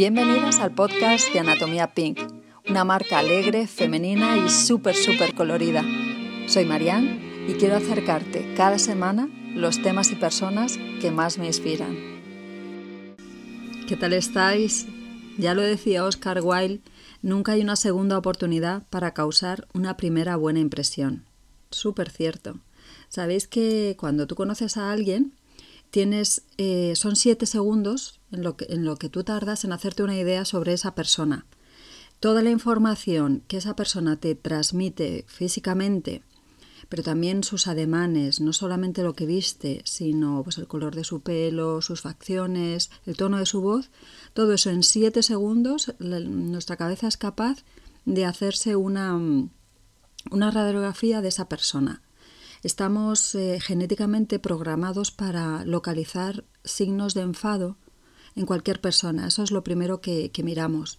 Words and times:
Bienvenidas 0.00 0.60
al 0.60 0.74
podcast 0.74 1.30
de 1.30 1.40
Anatomía 1.40 1.92
Pink, 1.92 2.20
una 2.66 2.84
marca 2.84 3.18
alegre, 3.18 3.66
femenina 3.66 4.38
y 4.38 4.48
súper, 4.48 4.94
súper 4.94 5.34
colorida. 5.34 5.84
Soy 6.46 6.64
Marianne 6.64 7.46
y 7.46 7.52
quiero 7.58 7.76
acercarte 7.76 8.54
cada 8.56 8.78
semana 8.78 9.28
los 9.54 9.82
temas 9.82 10.10
y 10.10 10.14
personas 10.14 10.78
que 11.02 11.10
más 11.10 11.36
me 11.36 11.48
inspiran. 11.48 11.98
¿Qué 13.86 13.94
tal 13.98 14.14
estáis? 14.14 14.86
Ya 15.36 15.52
lo 15.52 15.60
decía 15.60 16.06
Oscar 16.06 16.40
Wilde, 16.42 16.80
nunca 17.20 17.52
hay 17.52 17.60
una 17.60 17.76
segunda 17.76 18.16
oportunidad 18.16 18.84
para 18.88 19.12
causar 19.12 19.68
una 19.74 19.98
primera 19.98 20.36
buena 20.36 20.60
impresión. 20.60 21.26
Súper 21.70 22.08
cierto. 22.08 22.58
Sabéis 23.10 23.46
que 23.46 23.96
cuando 24.00 24.26
tú 24.26 24.34
conoces 24.34 24.78
a 24.78 24.92
alguien, 24.92 25.34
tienes, 25.90 26.42
eh, 26.56 26.94
son 26.96 27.16
siete 27.16 27.46
segundos 27.46 28.20
en 28.32 28.42
lo, 28.42 28.56
que, 28.56 28.66
en 28.70 28.84
lo 28.84 28.96
que 28.96 29.08
tú 29.08 29.24
tardas 29.24 29.64
en 29.64 29.72
hacerte 29.72 30.02
una 30.02 30.16
idea 30.16 30.44
sobre 30.44 30.72
esa 30.72 30.94
persona. 30.94 31.46
Toda 32.20 32.42
la 32.42 32.50
información 32.50 33.42
que 33.48 33.56
esa 33.56 33.74
persona 33.76 34.16
te 34.16 34.34
transmite 34.34 35.24
físicamente, 35.26 36.22
pero 36.88 37.02
también 37.02 37.44
sus 37.44 37.66
ademanes, 37.66 38.40
no 38.40 38.52
solamente 38.52 39.02
lo 39.02 39.14
que 39.14 39.24
viste, 39.24 39.80
sino 39.84 40.42
pues, 40.42 40.58
el 40.58 40.66
color 40.66 40.94
de 40.94 41.04
su 41.04 41.20
pelo, 41.20 41.80
sus 41.80 42.02
facciones, 42.02 42.90
el 43.06 43.16
tono 43.16 43.38
de 43.38 43.46
su 43.46 43.60
voz, 43.60 43.90
todo 44.34 44.52
eso 44.52 44.70
en 44.70 44.82
siete 44.82 45.22
segundos 45.22 45.94
nuestra 45.98 46.76
cabeza 46.76 47.08
es 47.08 47.16
capaz 47.16 47.64
de 48.04 48.24
hacerse 48.24 48.76
una, 48.76 49.16
una 50.30 50.50
radiografía 50.50 51.20
de 51.20 51.28
esa 51.28 51.48
persona. 51.48 52.02
Estamos 52.62 53.34
eh, 53.34 53.58
genéticamente 53.60 54.38
programados 54.38 55.10
para 55.10 55.64
localizar 55.64 56.44
signos 56.62 57.14
de 57.14 57.22
enfado 57.22 57.78
en 58.36 58.44
cualquier 58.44 58.80
persona. 58.80 59.26
Eso 59.26 59.42
es 59.42 59.50
lo 59.50 59.64
primero 59.64 60.00
que, 60.00 60.30
miramos. 60.44 60.98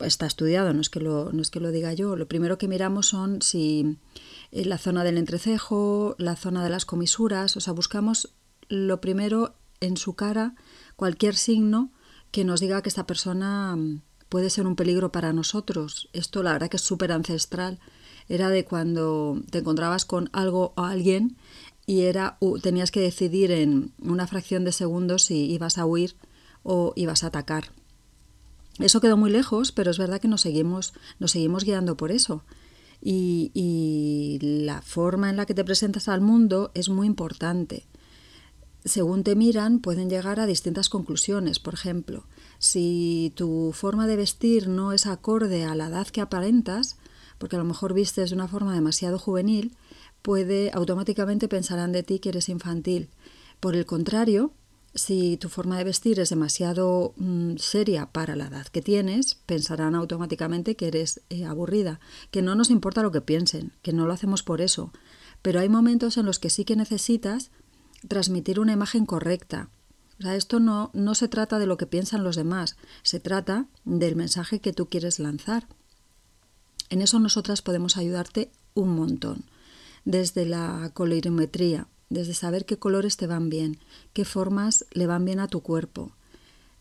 Está 0.00 0.26
estudiado, 0.26 0.72
no 0.72 0.80
es, 0.80 0.88
que 0.88 1.00
lo, 1.00 1.30
no 1.32 1.42
es 1.42 1.50
que 1.50 1.60
lo 1.60 1.70
diga 1.70 1.92
yo. 1.92 2.16
Lo 2.16 2.26
primero 2.26 2.56
que 2.56 2.68
miramos 2.68 3.06
son 3.06 3.42
si 3.42 3.98
eh, 4.50 4.64
la 4.64 4.78
zona 4.78 5.04
del 5.04 5.18
entrecejo, 5.18 6.16
la 6.18 6.36
zona 6.36 6.64
de 6.64 6.70
las 6.70 6.86
comisuras, 6.86 7.56
o 7.56 7.60
sea, 7.60 7.74
buscamos 7.74 8.34
lo 8.68 9.00
primero 9.00 9.54
en 9.80 9.96
su 9.96 10.14
cara 10.14 10.54
cualquier 10.96 11.36
signo 11.36 11.92
que 12.30 12.44
nos 12.44 12.60
diga 12.60 12.82
que 12.82 12.88
esta 12.88 13.06
persona 13.06 13.76
mm, 13.76 14.02
puede 14.28 14.50
ser 14.50 14.66
un 14.66 14.74
peligro 14.74 15.12
para 15.12 15.32
nosotros. 15.34 16.08
Esto 16.14 16.42
la 16.42 16.52
verdad 16.52 16.70
que 16.70 16.78
es 16.78 16.82
súper 16.82 17.12
ancestral 17.12 17.78
era 18.28 18.50
de 18.50 18.64
cuando 18.64 19.40
te 19.50 19.58
encontrabas 19.58 20.04
con 20.04 20.28
algo 20.32 20.72
o 20.76 20.82
alguien 20.82 21.36
y 21.86 22.02
era 22.02 22.36
tenías 22.62 22.90
que 22.90 23.00
decidir 23.00 23.50
en 23.50 23.92
una 24.00 24.26
fracción 24.26 24.64
de 24.64 24.72
segundos 24.72 25.24
si 25.24 25.50
ibas 25.50 25.78
a 25.78 25.86
huir 25.86 26.16
o 26.62 26.92
ibas 26.96 27.24
a 27.24 27.28
atacar. 27.28 27.72
Eso 28.78 29.00
quedó 29.00 29.16
muy 29.16 29.30
lejos, 29.30 29.72
pero 29.72 29.90
es 29.90 29.98
verdad 29.98 30.20
que 30.20 30.28
nos 30.28 30.42
seguimos, 30.42 30.92
nos 31.18 31.32
seguimos 31.32 31.64
guiando 31.64 31.96
por 31.96 32.12
eso. 32.12 32.44
Y, 33.00 33.50
y 33.54 34.38
la 34.40 34.82
forma 34.82 35.30
en 35.30 35.36
la 35.36 35.46
que 35.46 35.54
te 35.54 35.64
presentas 35.64 36.08
al 36.08 36.20
mundo 36.20 36.70
es 36.74 36.88
muy 36.88 37.06
importante. 37.06 37.86
Según 38.84 39.24
te 39.24 39.34
miran, 39.34 39.80
pueden 39.80 40.10
llegar 40.10 40.40
a 40.40 40.46
distintas 40.46 40.88
conclusiones. 40.88 41.58
Por 41.58 41.74
ejemplo, 41.74 42.24
si 42.58 43.32
tu 43.34 43.72
forma 43.72 44.06
de 44.06 44.16
vestir 44.16 44.68
no 44.68 44.92
es 44.92 45.06
acorde 45.06 45.64
a 45.64 45.74
la 45.74 45.86
edad 45.88 46.06
que 46.06 46.20
aparentas, 46.20 46.98
porque 47.38 47.56
a 47.56 47.58
lo 47.58 47.64
mejor 47.64 47.94
vistes 47.94 48.30
de 48.30 48.36
una 48.36 48.48
forma 48.48 48.74
demasiado 48.74 49.18
juvenil, 49.18 49.76
puede 50.22 50.70
automáticamente 50.74 51.48
pensarán 51.48 51.92
de 51.92 52.02
ti 52.02 52.18
que 52.18 52.30
eres 52.30 52.48
infantil. 52.48 53.08
Por 53.60 53.74
el 53.74 53.86
contrario, 53.86 54.52
si 54.94 55.36
tu 55.36 55.48
forma 55.48 55.78
de 55.78 55.84
vestir 55.84 56.18
es 56.20 56.30
demasiado 56.30 57.14
mm, 57.16 57.56
seria 57.56 58.06
para 58.06 58.36
la 58.36 58.46
edad 58.46 58.66
que 58.66 58.82
tienes, 58.82 59.36
pensarán 59.46 59.94
automáticamente 59.94 60.76
que 60.76 60.88
eres 60.88 61.20
eh, 61.30 61.44
aburrida, 61.44 62.00
que 62.30 62.42
no 62.42 62.54
nos 62.54 62.70
importa 62.70 63.02
lo 63.02 63.12
que 63.12 63.20
piensen, 63.20 63.72
que 63.82 63.92
no 63.92 64.06
lo 64.06 64.12
hacemos 64.12 64.42
por 64.42 64.60
eso. 64.60 64.92
Pero 65.42 65.60
hay 65.60 65.68
momentos 65.68 66.16
en 66.16 66.26
los 66.26 66.38
que 66.38 66.50
sí 66.50 66.64
que 66.64 66.76
necesitas 66.76 67.50
transmitir 68.08 68.60
una 68.60 68.72
imagen 68.72 69.06
correcta. 69.06 69.70
O 70.18 70.22
sea, 70.22 70.34
esto 70.34 70.58
no, 70.58 70.90
no 70.94 71.14
se 71.14 71.28
trata 71.28 71.58
de 71.58 71.66
lo 71.66 71.76
que 71.76 71.86
piensan 71.86 72.24
los 72.24 72.34
demás, 72.34 72.76
se 73.02 73.20
trata 73.20 73.66
del 73.84 74.16
mensaje 74.16 74.60
que 74.60 74.72
tú 74.72 74.88
quieres 74.88 75.20
lanzar. 75.20 75.68
En 76.90 77.02
eso 77.02 77.18
nosotras 77.18 77.62
podemos 77.62 77.96
ayudarte 77.96 78.50
un 78.74 78.94
montón, 78.94 79.44
desde 80.04 80.46
la 80.46 80.90
colorimetría, 80.94 81.88
desde 82.08 82.34
saber 82.34 82.64
qué 82.64 82.78
colores 82.78 83.16
te 83.16 83.26
van 83.26 83.50
bien, 83.50 83.78
qué 84.12 84.24
formas 84.24 84.86
le 84.92 85.06
van 85.06 85.24
bien 85.24 85.40
a 85.40 85.48
tu 85.48 85.60
cuerpo. 85.60 86.12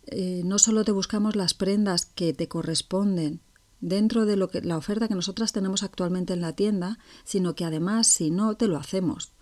Eh, 0.06 0.41
no 0.45 0.59
solo 0.59 0.85
te 0.85 0.91
buscamos 0.94 1.35
las 1.35 1.53
prendas 1.53 2.06
que 2.06 2.34
te 2.34 2.47
corresponden 2.47 3.41
dentro 3.81 4.25
de 4.25 4.38
lo 4.38 4.50
que, 4.50 4.62
la 4.62 4.78
oferta 4.78 5.07
que 5.07 5.16
nosotras 5.16 5.51
tenemos 5.51 5.84
actualmente 5.84 6.34
en 6.34 6.41
la 6.41 6.53
tienda, 6.53 6.97
sino 7.25 7.56
que 7.56 7.66
además, 7.66 8.07
si 8.07 8.31
no, 8.31 8.56
te 8.56 8.68
lo 8.68 8.78
hacemos. 8.78 9.34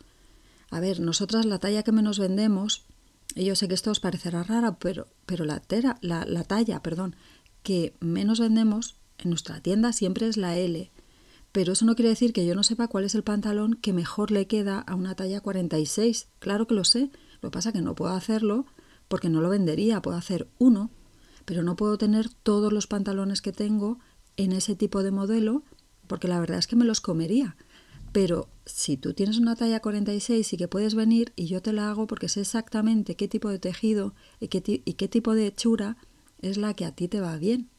A 0.72 0.80
ver, 0.80 1.00
nosotras 1.00 1.46
la 1.46 1.60
talla 1.60 1.84
que 1.84 1.92
menos 1.92 2.18
vendemos, 2.18 2.86
y 3.36 3.46
yo 3.46 3.56
sé 3.56 3.68
que 3.68 3.76
esto 3.76 3.92
os 3.92 4.00
parecerá 4.00 4.44
rara, 4.44 4.78
pero, 4.80 5.08
pero 5.26 5.46
la, 5.46 5.60
tera, 5.60 5.98
la, 6.02 6.26
la 6.26 6.44
talla 6.44 6.82
perdón, 6.82 7.16
que 7.62 7.94
menos 8.00 8.40
vendemos 8.40 8.96
en 9.18 9.30
nuestra 9.30 9.62
tienda 9.62 9.94
siempre 9.94 10.28
es 10.28 10.38
la 10.38 10.58
L, 10.58 10.92
pero 11.52 11.72
eso 11.74 11.86
no 11.86 11.96
quiere 11.96 12.10
decir 12.10 12.34
que 12.34 12.46
yo 12.46 12.54
no 12.54 12.64
sepa 12.64 12.90
cuál 12.90 13.06
es 13.06 13.16
el 13.16 13.24
pantalón 13.24 13.76
que 13.76 13.94
mejor 13.94 14.30
le 14.30 14.46
queda 14.46 14.80
a 14.80 14.94
una 14.94 15.16
talla 15.16 15.40
46. 15.40 16.28
Claro 16.40 16.68
que 16.68 16.76
lo 16.76 16.84
sé, 16.84 17.12
lo 17.42 17.50
que 17.50 17.54
pasa 17.54 17.70
es 17.70 17.74
que 17.74 17.82
no 17.82 17.96
puedo 17.96 18.12
hacerlo 18.14 18.66
porque 19.08 19.30
no 19.30 19.40
lo 19.40 19.50
vendería, 19.50 20.02
puedo 20.02 20.18
hacer 20.18 20.50
uno, 20.58 20.90
pero 21.46 21.64
no 21.64 21.78
puedo 21.78 21.98
tener 21.98 22.28
todos 22.30 22.74
los 22.74 22.88
pantalones 22.88 23.42
que 23.42 23.54
tengo 23.54 24.00
en 24.36 24.52
ese 24.52 24.76
tipo 24.76 25.02
de 25.02 25.12
modelo 25.12 25.64
porque 26.08 26.28
la 26.28 26.40
verdad 26.40 26.60
es 26.60 26.68
que 26.68 26.76
me 26.76 26.84
los 26.84 27.00
comería. 27.00 27.56
Pero 28.12 28.50
si 28.66 28.98
tú 28.98 29.14
tienes 29.14 29.38
una 29.38 29.56
talla 29.56 29.82
46 29.82 30.54
y 30.54 30.58
que 30.58 30.68
puedes 30.68 30.96
venir 30.96 31.34
y 31.36 31.48
yo 31.48 31.62
te 31.62 31.74
la 31.74 31.90
hago 31.90 32.08
porque 32.08 32.30
sé 32.30 32.42
exactamente 32.42 33.16
qué 33.16 33.28
tipo 33.28 33.50
de 33.50 33.60
tejido 33.60 34.14
y 34.40 34.48
qué, 34.48 34.82
y 34.84 34.94
qué 34.94 35.08
tipo 35.08 35.34
de 35.34 35.48
hechura 35.48 35.98
es 36.42 36.58
la 36.58 36.74
que 36.74 36.86
a 36.86 36.92
ti 36.94 37.08
te 37.08 37.22
va 37.22 37.38
bien. 37.38 37.70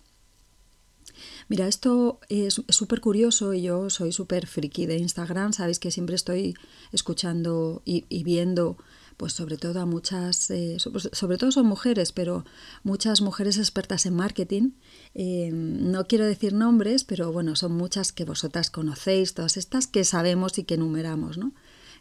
Mira, 1.48 1.68
esto 1.68 2.20
es 2.28 2.62
súper 2.68 3.00
curioso 3.00 3.54
y 3.54 3.62
yo 3.62 3.90
soy 3.90 4.12
súper 4.12 4.46
friki 4.46 4.86
de 4.86 4.98
Instagram, 4.98 5.52
sabéis 5.52 5.78
que 5.78 5.90
siempre 5.90 6.16
estoy 6.16 6.54
escuchando 6.92 7.82
y, 7.84 8.04
viendo 8.24 8.76
pues 9.16 9.32
sobre 9.32 9.56
todo 9.56 9.80
a 9.80 9.86
muchas, 9.86 10.50
eh, 10.50 10.76
pues, 10.92 11.08
sobre 11.12 11.38
todo 11.38 11.50
son 11.50 11.64
mujeres, 11.66 12.12
pero 12.12 12.44
muchas 12.82 13.22
mujeres 13.22 13.56
expertas 13.56 14.04
en 14.04 14.14
marketing. 14.14 14.72
Eh, 15.14 15.50
no 15.52 16.06
quiero 16.06 16.26
decir 16.26 16.52
nombres, 16.52 17.04
pero 17.04 17.32
bueno, 17.32 17.56
son 17.56 17.72
muchas 17.72 18.12
que 18.12 18.26
vosotras 18.26 18.68
conocéis, 18.68 19.32
todas 19.32 19.56
estas 19.56 19.86
que 19.86 20.04
sabemos 20.04 20.58
y 20.58 20.64
que 20.64 20.74
enumeramos, 20.74 21.38
¿no? 21.38 21.54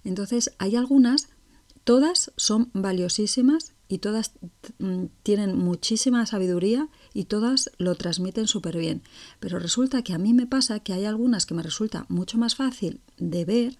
Entonces, 0.04 0.52
hay 0.58 0.76
algunas, 0.76 1.30
todas 1.86 2.34
son 2.36 2.70
valiosísimas 2.74 3.75
y 3.88 4.00
todas 4.00 4.31
mm, 4.79 5.06
tienen 5.23 5.57
muchísima 5.57 6.25
sabiduría 6.25 6.90
y 7.13 7.25
todas 7.25 7.72
lo 7.78 7.96
transmiten 7.96 8.47
súper 8.47 8.78
bien. 8.78 9.03
Pero 9.40 9.59
resulta 9.59 10.01
que 10.01 10.13
a 10.13 10.18
mí 10.18 10.34
me 10.34 10.47
pasa 10.47 10.79
que 10.79 10.94
hay 10.94 11.06
algunas 11.06 11.46
que 11.46 11.53
me 11.53 11.63
resulta 11.63 12.06
mucho 12.09 12.38
más 12.38 12.56
fácil 12.56 13.01
de 13.18 13.46
ver 13.46 13.78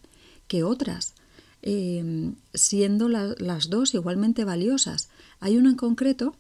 que 0.47 0.63
otras, 0.63 1.16
em, 1.61 2.35
siendo 2.53 3.09
las 3.09 3.69
dos 3.69 3.93
igualmente 3.93 4.45
valiosas. 4.45 5.09
Hay 5.39 5.57
una 5.57 5.71
en 5.71 5.75
concreto, 5.75 6.35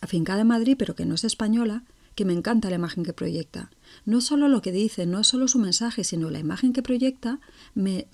afincada 0.00 0.42
en 0.42 0.48
Madrid, 0.48 0.76
pero 0.78 0.94
que 0.94 1.06
no 1.06 1.14
es 1.16 1.24
española, 1.24 1.84
que 2.14 2.24
me 2.24 2.32
encanta 2.32 2.70
la 2.70 2.76
imagen 2.76 3.04
que 3.04 3.12
proyecta. 3.12 3.70
No 4.04 4.20
solo 4.20 4.48
lo 4.48 4.62
que 4.62 4.70
dice, 4.70 5.06
no 5.06 5.24
solo 5.24 5.48
su 5.48 5.58
mensaje, 5.58 6.04
sino 6.04 6.30
la 6.30 6.38
imagen 6.38 6.72
que 6.72 6.82
proyecta 6.82 7.40
me, 7.74 8.06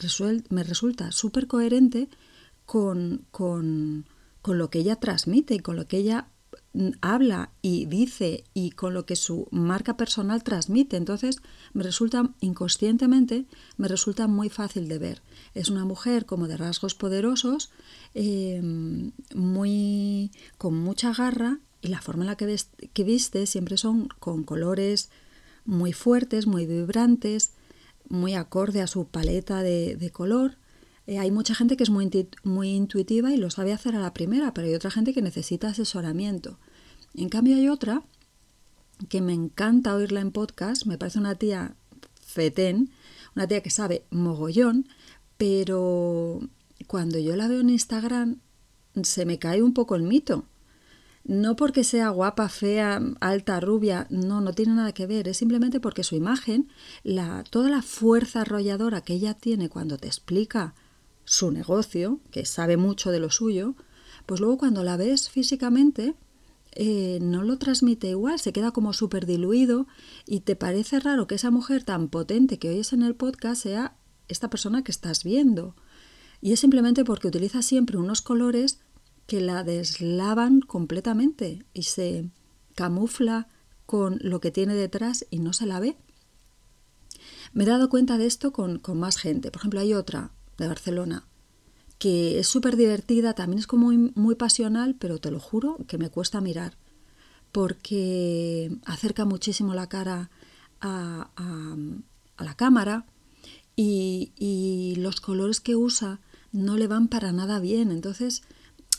me 0.49 0.63
resulta 0.65 1.13
súper 1.13 1.47
coherente 1.47 2.09
con, 2.65 3.27
con 3.31 4.07
con 4.43 4.59
lo 4.59 4.71
que 4.71 4.81
ella 4.81 4.97
transmite 4.97 5.55
y 5.55 5.61
con 5.61 5.77
lo 5.77 5.87
que 5.87 5.99
ella 5.99 6.29
mm, 6.73 6.91
habla 7.01 7.51
y 7.63 7.87
dice 7.87 8.45
y 8.55 8.71
con 8.71 8.95
lo 8.95 9.07
que 9.07 9.17
su 9.17 9.49
marca 9.51 9.97
personal 9.97 10.43
transmite. 10.43 10.97
Entonces, 10.97 11.43
me 11.73 11.83
resulta 11.83 12.31
inconscientemente, 12.41 13.47
me 13.77 13.89
resulta 13.89 14.27
muy 14.27 14.49
fácil 14.49 14.89
de 14.89 14.99
ver. 14.99 15.23
Es 15.55 15.69
una 15.71 15.85
mujer 15.85 16.27
como 16.27 16.49
de 16.49 16.57
rasgos 16.57 16.95
poderosos, 16.95 17.71
em, 18.15 19.13
muy, 19.35 20.31
con 20.59 20.75
mucha 20.75 21.13
garra 21.13 21.59
y 21.83 21.89
la 21.89 22.01
forma 22.01 22.25
en 22.25 22.29
la 22.29 22.37
que, 22.37 22.57
que 22.93 23.05
viste 23.05 23.47
siempre 23.47 23.77
son 23.77 24.09
con 24.19 24.45
colores 24.45 25.11
muy 25.65 25.93
fuertes, 25.93 26.47
muy 26.47 26.67
vibrantes, 26.67 27.53
muy 28.09 28.35
acorde 28.35 28.81
a 28.81 28.87
su 28.87 29.07
paleta 29.07 29.63
de 29.63 30.11
color 30.13 30.60
eh, 31.11 31.19
hay 31.19 31.33
mucha 31.33 31.57
gente 31.57 31.77
que 31.77 31.83
es 31.83 31.91
muy, 31.91 32.09
muy 32.45 32.69
intuitiva 32.69 33.33
y 33.33 33.37
lo 33.37 33.51
sabe 33.51 33.73
hacer 33.73 33.97
a 33.97 33.99
la 33.99 34.15
primera, 34.15 34.55
pero 34.55 34.69
hay 34.69 34.77
otra 34.77 34.93
gente 34.93 35.13
que 35.13 35.23
necesita 35.23 35.71
asesoramiento. 35.71 36.61
En 37.17 37.29
cambio 37.29 37.57
hay 37.57 37.69
otra 37.69 38.05
que 39.09 39.21
me 39.21 39.33
encanta 39.33 39.97
oírla 39.97 40.21
en 40.21 40.31
podcast, 40.31 40.87
me 40.87 40.99
parece 40.99 41.19
una 41.19 41.35
tía 41.35 41.75
fetén, 42.25 42.93
una 43.35 43.49
tía 43.49 43.61
que 43.61 43.71
sabe 43.71 44.05
mogollón, 44.11 44.87
pero 45.37 46.49
cuando 46.87 47.19
yo 47.19 47.35
la 47.35 47.49
veo 47.49 47.59
en 47.59 47.71
Instagram 47.71 48.37
se 49.03 49.27
me 49.27 49.41
cae 49.41 49.65
un 49.65 49.75
poco 49.75 49.97
el 49.97 50.05
mito. 50.05 50.45
No 51.25 51.57
porque 51.57 51.83
sea 51.83 52.11
guapa, 52.11 52.49
fea, 52.49 53.03
alta, 53.19 53.59
rubia, 53.59 54.07
no, 54.11 54.41
no 54.41 54.53
tiene 54.53 54.75
nada 54.75 54.93
que 54.93 55.09
ver, 55.09 55.27
es 55.27 55.39
simplemente 55.39 55.81
porque 55.81 56.05
su 56.05 56.15
imagen, 56.15 56.69
la, 57.03 57.43
toda 57.51 57.69
la 57.69 57.83
fuerza 57.83 58.43
arrolladora 58.43 59.01
que 59.01 59.15
ella 59.15 59.35
tiene 59.35 59.69
cuando 59.69 59.99
te 59.99 60.07
explica 60.07 60.73
su 61.31 61.53
negocio, 61.53 62.19
que 62.33 62.45
sabe 62.45 62.77
mucho 62.77 63.13
de 63.13 63.21
lo 63.21 63.31
suyo, 63.31 63.77
pues 64.27 64.41
luego 64.41 64.59
cuando 64.59 64.83
la 64.83 64.97
ves 64.97 65.31
físicamente, 65.31 66.17
eh, 66.73 67.21
no 67.23 67.45
lo 67.45 67.57
transmite 67.57 68.09
igual, 68.09 68.41
se 68.41 68.53
queda 68.53 68.73
como 68.73 68.93
súper 68.93 69.27
diluido 69.27 69.87
y 70.27 70.41
te 70.41 70.57
parece 70.57 70.99
raro 70.99 71.29
que 71.29 71.37
esa 71.37 71.53
mujer 71.53 71.85
tan 71.85 72.09
potente 72.09 72.59
que 72.59 72.71
oyes 72.71 72.93
en 72.93 73.03
el 73.03 73.15
podcast 73.15 73.63
sea 73.63 73.97
esta 74.27 74.51
persona 74.51 74.83
que 74.83 74.91
estás 74.91 75.23
viendo. 75.23 75.77
Y 76.41 76.53
es 76.53 76.59
simplemente 76.59 77.05
porque 77.05 77.29
utiliza 77.29 77.63
siempre 77.63 77.97
unos 77.97 78.23
colores 78.23 78.81
que 79.29 79.41
la 79.41 79.63
deslavan 79.63 80.61
completamente 80.61 81.65
y 81.73 81.85
se 81.85 82.29
camufla 82.75 83.47
con 83.87 84.19
lo 84.21 84.41
que 84.41 84.51
tiene 84.51 84.75
detrás 84.75 85.27
y 85.31 85.39
no 85.39 85.53
se 85.53 85.67
la 85.67 85.79
ve. 85.79 85.97
Me 87.53 87.63
he 87.63 87.69
dado 87.69 87.89
cuenta 87.89 88.19
de 88.19 88.27
esto 88.27 88.53
con, 88.53 88.81
con 88.81 88.99
más 88.99 89.17
gente. 89.17 89.53
Por 89.53 89.61
ejemplo, 89.61 89.79
hay 89.79 89.95
otra 89.95 90.33
de 90.61 90.69
Barcelona 90.69 91.25
que 92.01 92.39
es 92.39 92.49
súper 92.49 92.77
divertida, 92.77 93.35
también 93.35 93.59
es 93.59 93.67
como 93.67 93.89
muy, 93.89 94.11
muy, 94.15 94.35
pasional, 94.35 94.97
pero 94.99 95.19
te 95.19 95.31
lo 95.31 95.39
juro 95.39 95.77
que 95.87 95.99
me 95.99 96.09
cuesta 96.09 96.41
mirar, 96.41 96.79
porque 97.53 98.75
acerca 98.87 99.27
muchísimo 99.27 99.75
la 99.75 99.87
cara 99.87 100.31
a, 100.81 101.31
a, 101.37 102.43
la 102.43 102.55
cámara 102.55 103.05
y, 103.77 104.33
y, 104.39 104.95
los 104.97 105.21
colores 105.21 105.61
que 105.61 105.77
usa 105.77 106.21
no 106.53 106.79
le 106.79 106.87
van 106.87 107.09
para 107.09 107.33
nada 107.33 107.61
bien, 107.61 107.93
entonces 107.93 108.45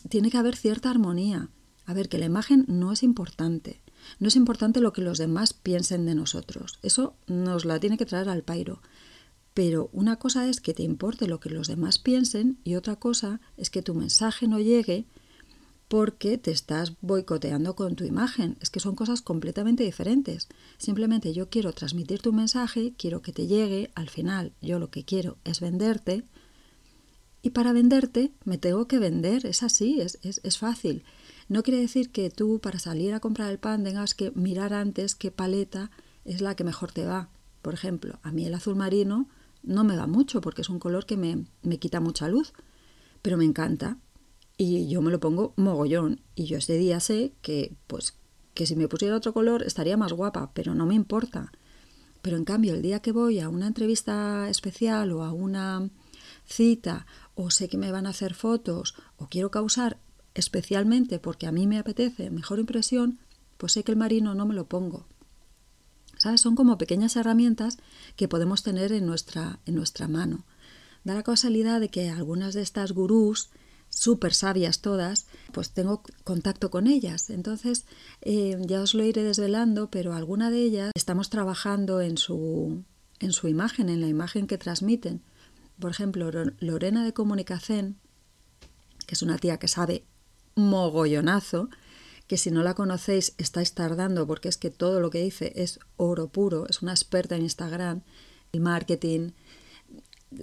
tiene 0.07 0.29
que 0.29 0.37
haber 0.37 0.55
cierta 0.55 0.91
armonía. 0.91 1.49
A 1.87 1.95
ver, 1.95 2.07
que 2.07 2.19
la 2.19 2.25
imagen 2.25 2.65
no 2.67 2.91
es 2.91 3.01
importante, 3.01 3.81
no 4.19 4.27
es 4.27 4.35
importante 4.35 4.79
lo 4.79 4.93
que 4.93 5.01
los 5.01 5.17
demás 5.17 5.53
piensen 5.53 6.05
de 6.05 6.13
nosotros, 6.13 6.77
eso 6.83 7.15
nos 7.25 7.65
la 7.65 7.79
tiene 7.79 7.97
que 7.97 8.05
traer 8.05 8.29
al 8.29 8.43
pairo. 8.43 8.79
Pero 9.53 9.89
una 9.91 10.17
cosa 10.17 10.47
es 10.47 10.61
que 10.61 10.73
te 10.73 10.83
importe 10.83 11.27
lo 11.27 11.39
que 11.39 11.49
los 11.49 11.67
demás 11.67 11.99
piensen 11.99 12.57
y 12.63 12.75
otra 12.75 12.95
cosa 12.95 13.41
es 13.57 13.69
que 13.69 13.81
tu 13.81 13.93
mensaje 13.93 14.47
no 14.47 14.59
llegue 14.59 15.05
porque 15.89 16.37
te 16.37 16.51
estás 16.51 16.93
boicoteando 17.01 17.75
con 17.75 17.97
tu 17.97 18.05
imagen. 18.05 18.55
Es 18.61 18.69
que 18.69 18.79
son 18.79 18.95
cosas 18.95 19.21
completamente 19.21 19.83
diferentes. 19.83 20.47
Simplemente 20.77 21.33
yo 21.33 21.49
quiero 21.49 21.73
transmitir 21.73 22.21
tu 22.21 22.31
mensaje, 22.31 22.93
quiero 22.97 23.21
que 23.21 23.33
te 23.33 23.45
llegue, 23.45 23.91
al 23.93 24.09
final 24.09 24.53
yo 24.61 24.79
lo 24.79 24.89
que 24.89 25.03
quiero 25.03 25.37
es 25.43 25.59
venderte 25.59 26.23
y 27.41 27.49
para 27.49 27.73
venderte 27.73 28.31
me 28.45 28.57
tengo 28.57 28.87
que 28.87 28.99
vender, 28.99 29.45
es 29.45 29.63
así, 29.63 29.99
es, 29.99 30.19
es, 30.21 30.39
es 30.43 30.57
fácil. 30.57 31.03
No 31.49 31.63
quiere 31.63 31.81
decir 31.81 32.11
que 32.11 32.29
tú 32.29 32.59
para 32.59 32.79
salir 32.79 33.13
a 33.13 33.19
comprar 33.19 33.51
el 33.51 33.59
pan 33.59 33.83
tengas 33.83 34.13
que 34.13 34.31
mirar 34.31 34.73
antes 34.73 35.15
qué 35.15 35.31
paleta 35.31 35.91
es 36.23 36.39
la 36.39 36.55
que 36.55 36.63
mejor 36.63 36.93
te 36.93 37.03
va. 37.03 37.29
Por 37.61 37.73
ejemplo, 37.73 38.19
a 38.23 38.31
mí 38.31 38.45
el 38.45 38.53
azul 38.53 38.75
marino 38.75 39.27
no 39.63 39.83
me 39.83 39.95
va 39.95 40.07
mucho 40.07 40.41
porque 40.41 40.61
es 40.61 40.69
un 40.69 40.79
color 40.79 41.05
que 41.05 41.17
me, 41.17 41.45
me 41.61 41.79
quita 41.79 41.99
mucha 41.99 42.27
luz, 42.27 42.53
pero 43.21 43.37
me 43.37 43.45
encanta 43.45 43.97
y 44.57 44.87
yo 44.87 45.01
me 45.01 45.11
lo 45.11 45.19
pongo 45.19 45.53
mogollón 45.57 46.21
y 46.35 46.45
yo 46.45 46.57
ese 46.57 46.77
día 46.77 46.99
sé 46.99 47.33
que 47.41 47.73
pues 47.87 48.17
que 48.53 48.65
si 48.65 48.75
me 48.75 48.87
pusiera 48.87 49.15
otro 49.15 49.33
color 49.33 49.63
estaría 49.63 49.97
más 49.97 50.13
guapa, 50.13 50.51
pero 50.53 50.75
no 50.75 50.85
me 50.85 50.95
importa. 50.95 51.51
Pero 52.21 52.37
en 52.37 52.45
cambio, 52.45 52.73
el 52.73 52.81
día 52.81 52.99
que 52.99 53.11
voy 53.11 53.39
a 53.39 53.49
una 53.49 53.67
entrevista 53.67 54.49
especial 54.49 55.11
o 55.11 55.23
a 55.23 55.31
una 55.31 55.89
cita 56.45 57.05
o 57.35 57.49
sé 57.49 57.69
que 57.69 57.77
me 57.77 57.91
van 57.91 58.05
a 58.05 58.09
hacer 58.09 58.33
fotos 58.33 58.95
o 59.17 59.27
quiero 59.27 59.49
causar 59.51 59.97
especialmente 60.33 61.19
porque 61.19 61.47
a 61.47 61.51
mí 61.51 61.67
me 61.67 61.79
apetece 61.79 62.29
mejor 62.29 62.59
impresión, 62.59 63.19
pues 63.57 63.73
sé 63.73 63.83
que 63.83 63.91
el 63.91 63.97
marino 63.97 64.35
no 64.35 64.45
me 64.45 64.53
lo 64.53 64.65
pongo. 64.65 65.07
Son 66.35 66.55
como 66.55 66.77
pequeñas 66.77 67.15
herramientas 67.15 67.77
que 68.15 68.27
podemos 68.27 68.63
tener 68.63 68.91
en 68.91 69.05
nuestra, 69.05 69.59
en 69.65 69.75
nuestra 69.75 70.07
mano. 70.07 70.45
Da 71.03 71.15
la 71.15 71.23
casualidad 71.23 71.79
de 71.79 71.89
que 71.89 72.09
algunas 72.09 72.53
de 72.53 72.61
estas 72.61 72.91
gurús, 72.91 73.49
súper 73.89 74.33
sabias 74.33 74.81
todas, 74.81 75.27
pues 75.51 75.71
tengo 75.71 76.03
contacto 76.23 76.69
con 76.69 76.87
ellas. 76.87 77.29
Entonces, 77.29 77.85
eh, 78.21 78.57
ya 78.61 78.81
os 78.81 78.93
lo 78.93 79.03
iré 79.03 79.23
desvelando, 79.23 79.89
pero 79.89 80.13
alguna 80.13 80.51
de 80.51 80.61
ellas 80.61 80.91
estamos 80.95 81.29
trabajando 81.29 82.01
en 82.01 82.17
su, 82.17 82.83
en 83.19 83.33
su 83.33 83.47
imagen, 83.47 83.89
en 83.89 84.01
la 84.01 84.07
imagen 84.07 84.47
que 84.47 84.57
transmiten. 84.57 85.21
Por 85.79 85.91
ejemplo, 85.91 86.31
Lorena 86.59 87.03
de 87.03 87.13
Comunicación, 87.13 87.97
que 89.07 89.15
es 89.15 89.23
una 89.23 89.39
tía 89.39 89.57
que 89.57 89.67
sabe 89.67 90.05
mogollonazo, 90.55 91.69
que 92.31 92.37
si 92.37 92.49
no 92.49 92.63
la 92.63 92.75
conocéis 92.75 93.33
estáis 93.37 93.73
tardando 93.73 94.25
porque 94.25 94.47
es 94.47 94.55
que 94.55 94.69
todo 94.69 95.01
lo 95.01 95.09
que 95.09 95.21
dice 95.21 95.51
es 95.57 95.81
oro 95.97 96.29
puro, 96.29 96.65
es 96.69 96.81
una 96.81 96.93
experta 96.93 97.35
en 97.35 97.41
Instagram, 97.41 98.03
el 98.53 98.61
marketing. 98.61 99.31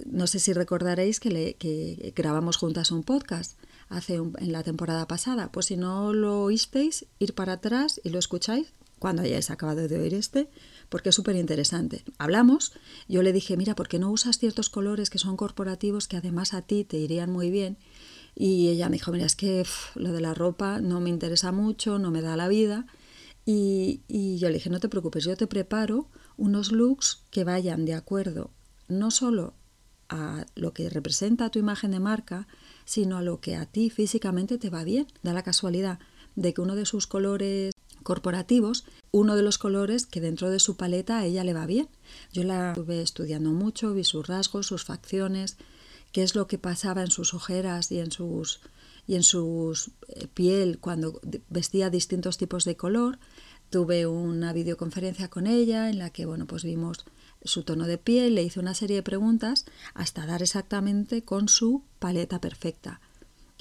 No 0.05 0.27
sé 0.27 0.37
si 0.37 0.53
recordaréis 0.53 1.19
que, 1.19 1.31
le, 1.31 2.13
grabamos 2.15 2.57
juntas 2.57 2.91
un 2.91 3.01
podcast 3.01 3.57
hace 3.87 4.17
en 4.17 4.51
la 4.51 4.61
temporada 4.61 5.07
pasada. 5.07 5.51
Pues 5.51 5.65
si 5.65 5.77
no 5.77 6.13
lo 6.13 6.43
oísteis, 6.43 7.07
ir 7.17 7.33
para 7.33 7.53
atrás 7.53 7.99
y 8.03 8.09
lo 8.09 8.19
escucháis 8.19 8.67
cuando 8.99 9.23
hayáis 9.23 9.49
acabado 9.49 9.87
de 9.87 9.99
oír 9.99 10.13
este, 10.13 10.47
porque 10.89 11.09
es 11.09 11.15
súper 11.15 11.37
interesante. 11.37 12.03
Hablamos, 12.19 12.71
yo 13.07 13.23
le 13.23 13.33
dije, 13.33 13.57
mira, 13.57 13.73
¿por 13.73 13.87
qué 13.87 13.97
no 13.97 14.11
usas 14.11 14.37
ciertos 14.37 14.69
colores 14.69 15.09
que 15.09 15.17
son 15.17 15.37
corporativos 15.37 16.07
que 16.07 16.17
además 16.17 16.53
a 16.53 16.61
ti 16.61 16.83
te 16.83 16.97
irían 16.97 17.31
muy 17.31 17.49
bien? 17.49 17.79
Y 18.41 18.69
ella 18.69 18.87
me 18.87 18.95
dijo, 18.95 19.11
mira, 19.11 19.25
es 19.25 19.35
que 19.35 19.65
lo 19.95 20.13
de 20.13 20.21
la 20.21 20.33
ropa 20.33 20.79
no 20.79 21.01
me 21.01 21.09
interesa 21.09 21.51
mucho, 21.51 21.99
no 21.99 22.09
me 22.09 22.21
da 22.21 22.37
la 22.37 22.47
vida. 22.47 22.87
Y, 23.45 23.99
y 24.07 24.37
yo 24.37 24.47
le 24.47 24.55
dije, 24.55 24.69
no 24.69 24.79
te 24.79 24.87
preocupes, 24.87 25.25
yo 25.25 25.35
te 25.35 25.45
preparo 25.45 26.07
unos 26.37 26.71
looks 26.71 27.25
que 27.31 27.43
vayan 27.43 27.83
de 27.83 27.95
acuerdo 27.95 28.51
no 28.87 29.11
solo 29.11 29.55
a 30.07 30.45
lo 30.55 30.73
que 30.73 30.89
representa 30.89 31.49
tu 31.49 31.59
imagen 31.59 31.91
de 31.91 31.99
marca, 31.99 32.47
sino 32.85 33.17
a 33.17 33.21
lo 33.21 33.41
que 33.41 33.57
a 33.57 33.65
ti 33.65 33.89
físicamente 33.89 34.57
te 34.57 34.69
va 34.69 34.85
bien. 34.85 35.07
Da 35.21 35.33
la 35.33 35.43
casualidad 35.43 35.99
de 36.37 36.53
que 36.53 36.61
uno 36.61 36.75
de 36.75 36.85
sus 36.85 37.07
colores 37.07 37.73
corporativos, 38.03 38.85
uno 39.11 39.35
de 39.35 39.43
los 39.43 39.57
colores 39.57 40.05
que 40.05 40.21
dentro 40.21 40.49
de 40.49 40.59
su 40.59 40.77
paleta 40.77 41.19
a 41.19 41.25
ella 41.25 41.43
le 41.43 41.53
va 41.53 41.65
bien. 41.65 41.89
Yo 42.31 42.43
la 42.43 42.71
estuve 42.71 43.01
estudiando 43.01 43.51
mucho, 43.51 43.93
vi 43.93 44.05
sus 44.05 44.25
rasgos, 44.25 44.67
sus 44.67 44.85
facciones, 44.85 45.57
qué 46.11 46.23
es 46.23 46.35
lo 46.35 46.47
que 46.47 46.57
pasaba 46.57 47.01
en 47.01 47.11
sus 47.11 47.33
ojeras 47.33 47.91
y 47.91 47.99
en 47.99 48.11
sus 48.11 48.61
y 49.07 49.15
en 49.15 49.23
su 49.23 49.75
eh, 50.07 50.27
piel 50.27 50.77
cuando 50.79 51.19
vestía 51.49 51.89
distintos 51.89 52.37
tipos 52.37 52.63
de 52.63 52.77
color. 52.77 53.17
Tuve 53.71 54.05
una 54.05 54.53
videoconferencia 54.53 55.29
con 55.29 55.47
ella 55.47 55.89
en 55.89 55.97
la 55.97 56.11
que 56.11 56.25
bueno, 56.25 56.45
pues 56.45 56.63
vimos 56.63 57.05
su 57.43 57.63
tono 57.63 57.85
de 57.85 57.97
piel, 57.97 58.35
le 58.35 58.43
hice 58.43 58.59
una 58.59 58.73
serie 58.73 58.97
de 58.97 59.03
preguntas 59.03 59.65
hasta 59.93 60.25
dar 60.25 60.43
exactamente 60.43 61.23
con 61.23 61.47
su 61.49 61.83
paleta 61.99 62.39
perfecta. 62.39 63.01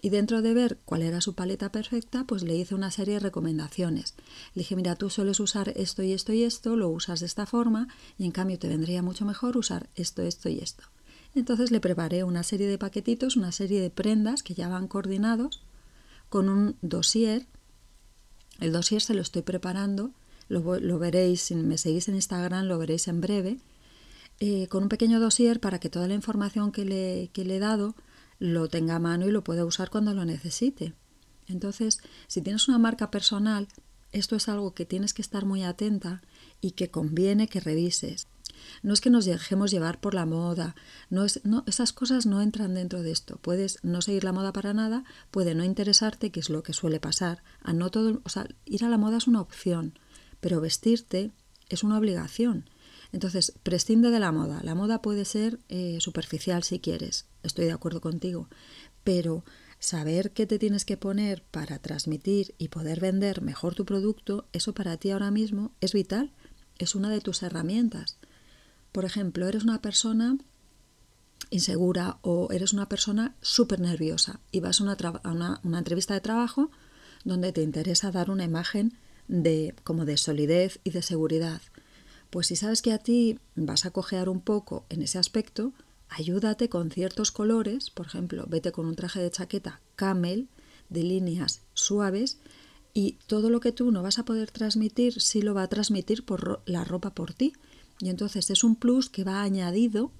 Y 0.00 0.10
dentro 0.10 0.42
de 0.42 0.54
ver 0.54 0.78
cuál 0.84 1.02
era 1.02 1.20
su 1.20 1.34
paleta 1.34 1.72
perfecta, 1.72 2.24
pues 2.24 2.42
le 2.42 2.54
hice 2.54 2.74
una 2.74 2.90
serie 2.90 3.14
de 3.14 3.20
recomendaciones. 3.20 4.14
Le 4.54 4.60
dije, 4.60 4.76
mira, 4.76 4.94
tú 4.94 5.10
sueles 5.10 5.40
usar 5.40 5.72
esto 5.76 6.02
y 6.02 6.12
esto 6.12 6.32
y 6.32 6.44
esto, 6.44 6.76
lo 6.76 6.88
usas 6.88 7.20
de 7.20 7.26
esta 7.26 7.46
forma, 7.46 7.88
y 8.16 8.24
en 8.24 8.30
cambio 8.30 8.58
te 8.58 8.68
vendría 8.68 9.02
mucho 9.02 9.24
mejor 9.24 9.56
usar 9.56 9.88
esto, 9.96 10.22
esto 10.22 10.48
y 10.48 10.60
esto. 10.60 10.84
Entonces 11.34 11.70
le 11.70 11.80
preparé 11.80 12.24
una 12.24 12.42
serie 12.42 12.66
de 12.66 12.78
paquetitos, 12.78 13.36
una 13.36 13.52
serie 13.52 13.80
de 13.80 13.90
prendas 13.90 14.42
que 14.42 14.54
ya 14.54 14.68
van 14.68 14.88
coordinados 14.88 15.62
con 16.28 16.48
un 16.48 16.76
dossier. 16.82 17.46
El 18.60 18.72
dossier 18.72 19.00
se 19.00 19.14
lo 19.14 19.22
estoy 19.22 19.42
preparando, 19.42 20.10
lo, 20.48 20.98
veréis, 20.98 21.42
si 21.42 21.54
me 21.54 21.78
seguís 21.78 22.08
en 22.08 22.14
Instagram 22.16 22.66
lo 22.66 22.78
veréis 22.78 23.06
en 23.08 23.20
breve, 23.20 23.58
eh, 24.40 24.66
con 24.68 24.84
un 24.84 24.88
pequeño 24.88 25.20
dossier 25.20 25.60
para 25.60 25.78
que 25.78 25.90
toda 25.90 26.08
la 26.08 26.14
información 26.14 26.72
que 26.72 26.84
le, 26.84 27.30
que 27.32 27.44
le 27.44 27.56
he 27.56 27.60
dado 27.60 27.94
lo 28.38 28.68
tenga 28.68 28.96
a 28.96 29.00
mano 29.00 29.26
y 29.26 29.32
lo 29.32 29.44
pueda 29.44 29.64
usar 29.64 29.90
cuando 29.90 30.14
lo 30.14 30.24
necesite. 30.24 30.94
Entonces, 31.48 32.00
si 32.26 32.40
tienes 32.42 32.68
una 32.68 32.78
marca 32.78 33.10
personal, 33.10 33.68
esto 34.12 34.36
es 34.36 34.48
algo 34.48 34.74
que 34.74 34.86
tienes 34.86 35.12
que 35.12 35.22
estar 35.22 35.44
muy 35.44 35.64
atenta 35.64 36.22
y 36.60 36.72
que 36.72 36.90
conviene 36.90 37.48
que 37.48 37.60
revises. 37.60 38.26
No 38.82 38.92
es 38.92 39.00
que 39.00 39.10
nos 39.10 39.24
dejemos 39.24 39.70
llevar 39.70 40.00
por 40.00 40.14
la 40.14 40.26
moda, 40.26 40.74
no 41.10 41.24
es, 41.24 41.40
no, 41.44 41.64
esas 41.66 41.92
cosas 41.92 42.26
no 42.26 42.40
entran 42.40 42.74
dentro 42.74 43.02
de 43.02 43.10
esto. 43.10 43.38
Puedes 43.42 43.78
no 43.82 44.02
seguir 44.02 44.24
la 44.24 44.32
moda 44.32 44.52
para 44.52 44.74
nada, 44.74 45.04
puede 45.30 45.54
no 45.54 45.64
interesarte, 45.64 46.30
que 46.30 46.40
es 46.40 46.50
lo 46.50 46.62
que 46.62 46.72
suele 46.72 47.00
pasar. 47.00 47.42
A 47.62 47.72
no 47.72 47.90
todo, 47.90 48.20
o 48.24 48.28
sea, 48.28 48.48
ir 48.64 48.84
a 48.84 48.88
la 48.88 48.98
moda 48.98 49.18
es 49.18 49.26
una 49.26 49.40
opción, 49.40 49.98
pero 50.40 50.60
vestirte 50.60 51.32
es 51.68 51.82
una 51.82 51.98
obligación. 51.98 52.68
Entonces, 53.12 53.54
prescinde 53.62 54.10
de 54.10 54.20
la 54.20 54.32
moda. 54.32 54.60
La 54.62 54.74
moda 54.74 55.00
puede 55.00 55.24
ser 55.24 55.60
eh, 55.68 55.98
superficial 56.00 56.62
si 56.62 56.78
quieres, 56.78 57.26
estoy 57.42 57.66
de 57.66 57.72
acuerdo 57.72 58.00
contigo, 58.00 58.48
pero 59.02 59.44
saber 59.78 60.32
qué 60.32 60.46
te 60.46 60.58
tienes 60.58 60.84
que 60.84 60.96
poner 60.96 61.42
para 61.50 61.78
transmitir 61.78 62.54
y 62.58 62.68
poder 62.68 63.00
vender 63.00 63.42
mejor 63.42 63.74
tu 63.74 63.84
producto, 63.84 64.46
eso 64.52 64.74
para 64.74 64.96
ti 64.96 65.10
ahora 65.10 65.30
mismo 65.30 65.72
es 65.80 65.92
vital, 65.92 66.32
es 66.78 66.94
una 66.94 67.10
de 67.10 67.20
tus 67.20 67.42
herramientas. 67.42 68.17
Por 68.92 69.04
ejemplo, 69.04 69.48
eres 69.48 69.64
una 69.64 69.80
persona 69.80 70.38
insegura 71.50 72.18
o 72.22 72.48
eres 72.52 72.72
una 72.72 72.88
persona 72.88 73.34
súper 73.40 73.80
nerviosa 73.80 74.40
y 74.52 74.60
vas 74.60 74.80
a 74.80 74.84
una, 74.84 75.60
una, 75.62 75.78
entrevista 75.78 76.14
de 76.14 76.20
trabajo 76.20 76.70
donde 77.24 77.52
te 77.52 77.62
interesa 77.62 78.10
dar 78.10 78.30
una 78.30 78.44
imagen 78.44 78.96
de 79.28 79.74
como 79.84 80.04
de 80.04 80.16
solidez 80.16 80.80
y 80.84 80.90
de 80.90 81.02
seguridad. 81.02 81.62
Pues 82.30 82.48
si 82.48 82.56
sabes 82.56 82.82
que 82.82 82.92
a 82.92 82.98
ti 82.98 83.38
vas 83.56 83.86
a 83.86 83.90
cojear 83.90 84.28
un 84.28 84.40
poco 84.40 84.84
en 84.90 85.02
ese 85.02 85.18
aspecto, 85.18 85.72
ayúdate 86.08 86.68
con 86.68 86.90
ciertos 86.90 87.32
colores, 87.32 87.90
por 87.90 88.06
ejemplo, 88.06 88.46
vete 88.48 88.72
con 88.72 88.86
un 88.86 88.96
traje 88.96 89.20
de 89.20 89.30
chaqueta 89.30 89.80
camel 89.96 90.48
de 90.88 91.02
líneas 91.02 91.62
suaves 91.74 92.38
y 92.94 93.18
todo 93.26 93.50
lo 93.50 93.60
que 93.60 93.72
tú 93.72 93.90
no 93.90 94.02
vas 94.02 94.18
a 94.18 94.24
poder 94.24 94.50
transmitir 94.50 95.20
sí 95.20 95.42
lo 95.42 95.54
va 95.54 95.62
a 95.62 95.68
transmitir 95.68 96.24
por 96.24 96.62
la 96.66 96.84
ropa 96.84 97.14
por 97.14 97.34
ti. 97.34 97.52
Y 98.00 98.08
entonces 98.08 98.50
es 98.50 98.64
un 98.64 98.76
plus 98.76 99.08
que 99.10 99.24
va 99.24 99.42
añadido 99.42 100.12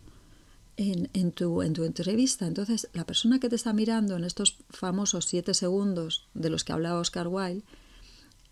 en, 0.79 1.33
tu, 1.33 1.63
en 1.63 1.73
tu 1.73 1.85
entrevista. 1.85 2.47
Entonces, 2.47 2.89
la 2.93 3.05
persona 3.05 3.41
que 3.41 3.49
te 3.49 3.57
está 3.57 3.73
mirando 3.73 4.17
en 4.17 4.25
estos 4.25 4.59
famosos 4.71 5.25
siete 5.25 5.53
segundos 5.55 6.29
de 6.35 6.51
los 6.51 6.65
que 6.65 6.73
hablaba 6.73 7.01
Oscar 7.01 7.27
Wilde, 7.29 7.65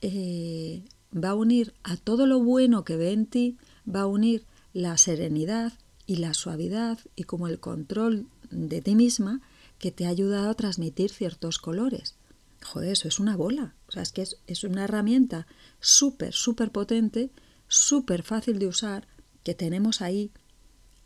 eh, 0.01 0.85
va 1.13 1.31
a 1.31 1.35
unir 1.35 1.75
a 1.85 1.97
todo 1.97 2.27
lo 2.27 2.41
bueno 2.41 2.85
que 2.85 2.97
ve 2.97 3.13
en 3.13 3.27
ti, 3.27 3.57
va 3.89 4.01
a 4.03 4.07
unir 4.07 4.45
la 4.73 4.97
serenidad 4.99 5.73
y 6.07 6.17
la 6.17 6.35
suavidad 6.35 6.99
y 7.15 7.25
como 7.25 7.47
el 7.49 7.61
control 7.61 8.27
de 8.51 8.81
ti 8.81 8.95
misma 8.95 9.41
que 9.79 9.93
te 9.93 10.07
ha 10.07 10.11
ayudado 10.11 10.51
a 10.51 10.55
transmitir 10.55 11.11
ciertos 11.11 11.59
colores. 11.59 12.17
Joder, 12.65 12.93
eso 12.93 13.07
es 13.07 13.21
una 13.21 13.37
bola. 13.37 13.75
O 13.89 13.93
sea, 13.93 14.03
es 14.03 14.11
que 14.11 14.23
es, 14.23 14.39
es 14.47 14.65
una 14.65 14.85
herramienta 14.85 15.47
súper, 15.79 16.33
súper 16.33 16.73
potente, 16.73 17.31
súper 17.69 18.23
fácil 18.23 18.59
de 18.59 18.67
usar, 18.67 19.07
que 19.47 19.55
tenemos 19.55 20.03
ahí 20.03 20.33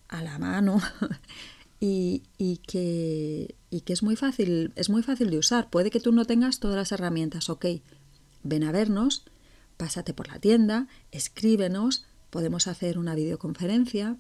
a 0.09 0.23
la 0.23 0.39
mano 0.39 0.81
y, 1.79 2.23
que, 2.67 3.55
y 3.69 3.83
que 3.83 3.93
es 3.93 4.03
muy 4.03 4.17
fácil, 4.17 4.73
es 4.77 4.89
muy 4.89 5.03
fácil 5.03 5.29
de 5.29 5.37
usar. 5.37 5.69
Puede 5.69 5.91
que 5.91 6.01
tú 6.01 6.11
no 6.11 6.25
tengas 6.25 6.59
todas 6.59 6.77
las 6.77 6.91
herramientas, 6.91 7.51
ok. 7.51 7.67
Ven 8.43 8.65
a 8.65 8.73
vernos, 8.73 9.27
pásate 9.77 10.15
por 10.15 10.29
la 10.29 10.39
tienda, 10.39 10.89
escríbenos, 11.11 12.07
podemos 12.31 12.67
hacer 12.67 12.97
una 12.97 13.15
videoconferencia, 13.15 14.17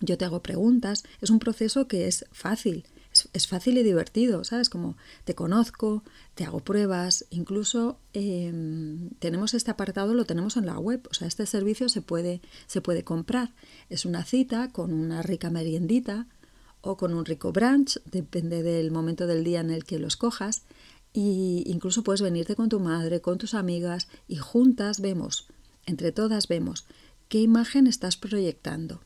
yo 0.00 0.16
te 0.16 0.24
hago 0.24 0.42
preguntas, 0.42 1.04
es 1.20 1.28
un 1.28 1.38
proceso 1.38 1.86
que 1.86 2.08
es 2.08 2.24
fácil, 2.32 2.86
es, 3.32 3.48
fácil 3.48 3.78
y 3.78 3.82
divertido, 3.82 4.44
¿sabes? 4.44 4.68
Como 4.68 4.96
te 5.24 5.34
conozco, 5.34 6.02
te 6.34 6.44
hago 6.44 6.60
pruebas, 6.60 7.26
incluso 7.30 7.98
em, 8.12 9.10
tenemos 9.18 9.54
este 9.54 9.70
apartado, 9.70 10.14
lo 10.14 10.24
tenemos 10.24 10.56
en 10.56 10.66
la 10.66 10.78
web, 10.78 11.06
o 11.10 11.14
sea, 11.14 11.28
este 11.28 11.46
servicio 11.46 11.88
se 11.88 12.02
puede, 12.02 12.40
se 12.66 12.80
puede 12.80 13.04
comprar. 13.04 13.54
Es 13.88 14.04
una 14.04 14.24
cita 14.24 14.70
con 14.72 14.92
una 14.92 15.22
rica 15.22 15.50
meriendita 15.50 16.26
o 16.80 16.96
con 16.96 17.14
un 17.14 17.24
rico 17.24 17.52
brunch, 17.52 18.00
depende 18.04 18.62
del 18.62 18.90
momento 18.90 19.26
del 19.26 19.44
día 19.44 19.60
en 19.60 19.70
el 19.70 19.84
que 19.84 19.98
lo 19.98 20.06
escojas, 20.06 20.62
y 21.12 21.64
incluso 21.66 22.02
puedes 22.02 22.22
venirte 22.22 22.54
con 22.54 22.68
tu 22.68 22.80
madre, 22.80 23.20
con 23.20 23.38
tus 23.38 23.54
amigas, 23.54 24.08
y 24.28 24.36
juntas 24.36 25.00
vemos, 25.00 25.48
entre 25.86 26.12
todas 26.12 26.48
vemos, 26.48 26.86
qué 27.28 27.40
imagen 27.40 27.86
estás 27.86 28.16
proyectando 28.16 29.00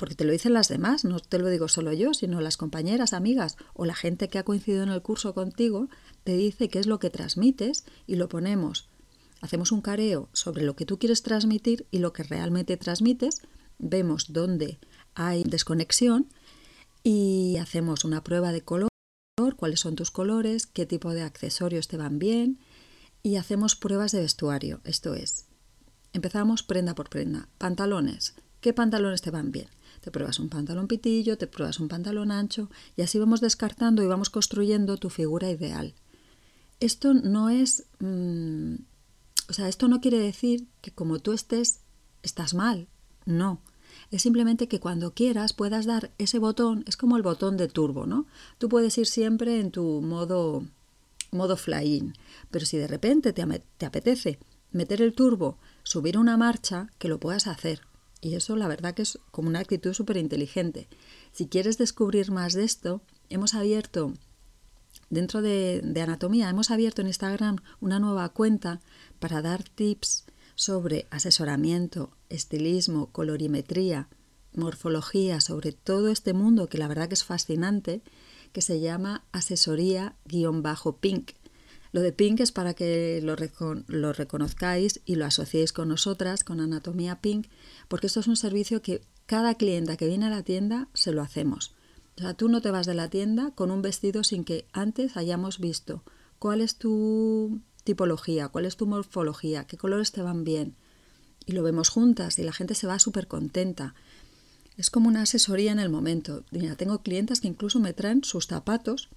porque 0.00 0.14
te 0.14 0.24
lo 0.24 0.32
dicen 0.32 0.54
las 0.54 0.68
demás, 0.68 1.04
no 1.04 1.20
te 1.20 1.38
lo 1.38 1.50
digo 1.50 1.68
solo 1.68 1.92
yo, 1.92 2.14
sino 2.14 2.40
las 2.40 2.56
compañeras, 2.56 3.12
amigas 3.12 3.58
o 3.74 3.84
la 3.84 3.94
gente 3.94 4.28
que 4.28 4.38
ha 4.38 4.44
coincidido 4.44 4.82
en 4.82 4.88
el 4.88 5.02
curso 5.02 5.34
contigo, 5.34 5.90
te 6.24 6.38
dice 6.38 6.70
qué 6.70 6.78
es 6.78 6.86
lo 6.86 6.98
que 6.98 7.10
transmites 7.10 7.84
y 8.06 8.16
lo 8.16 8.26
ponemos. 8.30 8.88
Hacemos 9.42 9.72
un 9.72 9.82
careo 9.82 10.30
sobre 10.32 10.64
lo 10.64 10.74
que 10.74 10.86
tú 10.86 10.98
quieres 10.98 11.22
transmitir 11.22 11.86
y 11.90 11.98
lo 11.98 12.14
que 12.14 12.22
realmente 12.22 12.78
transmites, 12.78 13.42
vemos 13.78 14.32
dónde 14.32 14.78
hay 15.14 15.42
desconexión 15.42 16.28
y 17.02 17.58
hacemos 17.58 18.06
una 18.06 18.24
prueba 18.24 18.52
de 18.52 18.62
color, 18.62 18.88
cuáles 19.58 19.80
son 19.80 19.96
tus 19.96 20.10
colores, 20.10 20.66
qué 20.66 20.86
tipo 20.86 21.12
de 21.12 21.20
accesorios 21.20 21.88
te 21.88 21.98
van 21.98 22.18
bien 22.18 22.58
y 23.22 23.36
hacemos 23.36 23.76
pruebas 23.76 24.12
de 24.12 24.20
vestuario, 24.20 24.80
esto 24.84 25.14
es, 25.14 25.44
empezamos 26.14 26.62
prenda 26.62 26.94
por 26.94 27.10
prenda, 27.10 27.50
pantalones, 27.58 28.34
¿qué 28.62 28.72
pantalones 28.72 29.20
te 29.20 29.30
van 29.30 29.52
bien? 29.52 29.68
Te 30.00 30.10
pruebas 30.10 30.38
un 30.38 30.48
pantalón 30.48 30.88
pitillo, 30.88 31.36
te 31.36 31.46
pruebas 31.46 31.78
un 31.78 31.88
pantalón 31.88 32.30
ancho 32.30 32.70
y 32.96 33.02
así 33.02 33.18
vamos 33.18 33.40
descartando 33.40 34.02
y 34.02 34.06
vamos 34.06 34.30
construyendo 34.30 34.96
tu 34.96 35.10
figura 35.10 35.50
ideal. 35.50 35.94
Esto 36.80 37.12
no 37.14 37.50
es... 37.50 37.84
Mm, 37.98 38.76
o 39.48 39.52
sea, 39.52 39.68
esto 39.68 39.88
no 39.88 40.00
quiere 40.00 40.18
decir 40.18 40.68
que 40.80 40.92
como 40.92 41.18
tú 41.18 41.32
estés, 41.32 41.80
estás 42.22 42.54
mal. 42.54 42.88
No. 43.26 43.60
Es 44.10 44.22
simplemente 44.22 44.68
que 44.68 44.80
cuando 44.80 45.12
quieras 45.12 45.52
puedas 45.52 45.84
dar 45.86 46.12
ese 46.18 46.38
botón, 46.38 46.84
es 46.86 46.96
como 46.96 47.16
el 47.16 47.22
botón 47.22 47.56
de 47.56 47.68
turbo, 47.68 48.06
¿no? 48.06 48.26
Tú 48.58 48.68
puedes 48.68 48.96
ir 48.96 49.06
siempre 49.06 49.60
en 49.60 49.70
tu 49.70 50.00
modo, 50.00 50.64
modo 51.32 51.56
fly-in, 51.56 52.14
pero 52.50 52.64
si 52.64 52.78
de 52.78 52.86
repente 52.86 53.32
te, 53.32 53.44
te 53.76 53.86
apetece 53.86 54.38
meter 54.72 55.02
el 55.02 55.14
turbo, 55.14 55.58
subir 55.82 56.16
una 56.16 56.36
marcha, 56.36 56.88
que 56.98 57.08
lo 57.08 57.18
puedas 57.18 57.46
hacer. 57.46 57.82
Y 58.20 58.34
eso 58.34 58.56
la 58.56 58.68
verdad 58.68 58.94
que 58.94 59.02
es 59.02 59.18
como 59.30 59.48
una 59.48 59.60
actitud 59.60 59.94
súper 59.94 60.16
inteligente. 60.16 60.88
Si 61.32 61.46
quieres 61.46 61.78
descubrir 61.78 62.30
más 62.30 62.52
de 62.54 62.64
esto, 62.64 63.00
hemos 63.30 63.54
abierto, 63.54 64.12
dentro 65.08 65.40
de, 65.42 65.82
anatomía, 66.02 66.50
hemos 66.50 66.70
abierto 66.70 67.00
en 67.00 67.08
Instagram 67.08 67.56
una 67.80 67.98
nueva 67.98 68.28
cuenta 68.30 68.80
para 69.18 69.40
dar 69.42 69.62
tips 69.62 70.24
sobre 70.54 71.06
asesoramiento, 71.10 72.10
estilismo, 72.28 73.10
colorimetría, 73.10 74.08
morfología, 74.54 75.40
sobre 75.40 75.72
todo 75.72 76.10
este 76.10 76.34
mundo 76.34 76.68
que 76.68 76.76
la 76.78 76.88
verdad 76.88 77.08
que 77.08 77.14
es 77.14 77.24
fascinante, 77.24 78.02
que 78.52 78.60
se 78.60 78.80
llama 78.80 79.24
asesoría-pink. 79.32 81.30
Lo 81.92 82.00
de 82.02 82.12
Pink 82.12 82.40
es 82.40 82.52
para 82.52 82.74
que 82.74 83.20
lo, 83.22 83.34
lo, 83.88 84.12
reconozcáis 84.12 85.00
y 85.04 85.16
lo 85.16 85.24
asociéis 85.24 85.72
con 85.72 85.88
nosotras, 85.88 86.44
con 86.44 86.60
Anatomía 86.60 87.20
Pink, 87.20 87.48
porque 87.88 88.06
esto 88.06 88.20
es 88.20 88.28
un 88.28 88.36
servicio 88.36 88.80
que 88.80 89.02
cada 89.26 89.54
clienta 89.54 89.96
que 89.96 90.06
viene 90.06 90.26
a 90.26 90.30
la 90.30 90.42
tienda 90.42 90.88
se 90.94 91.12
lo 91.12 91.22
hacemos. 91.22 91.74
O 92.16 92.20
sea, 92.20 92.34
tú 92.34 92.48
no 92.48 92.60
te 92.60 92.70
vas 92.70 92.86
de 92.86 92.94
la 92.94 93.08
tienda 93.10 93.52
con 93.54 93.70
un 93.70 93.82
vestido 93.82 94.24
sin 94.24 94.44
que 94.44 94.66
antes 94.72 95.16
hayamos 95.16 95.58
visto 95.58 96.02
cuál 96.38 96.60
es 96.60 96.76
tu 96.76 97.60
tipología, 97.84 98.48
cuál 98.48 98.66
es 98.66 98.76
tu 98.76 98.86
morfología, 98.86 99.64
qué 99.64 99.76
colores 99.76 100.12
te 100.12 100.22
van 100.22 100.44
bien. 100.44 100.76
Y 101.46 101.52
lo 101.52 101.62
vemos 101.62 101.88
juntas 101.88 102.38
y 102.38 102.42
la 102.42 102.52
gente 102.52 102.74
se 102.74 102.86
va 102.86 102.98
súper 102.98 103.26
contenta. 103.26 103.94
Es 104.76 104.90
como 104.90 105.08
una 105.08 105.22
asesoría 105.22 105.72
en 105.72 105.78
el 105.78 105.90
momento. 105.90 106.44
Tengo 106.76 107.02
clientes 107.02 107.40
que 107.40 107.48
incluso 107.48 107.80
me 107.80 107.92
traen 107.92 108.22
sus 108.22 108.46
zapatos 108.46 109.08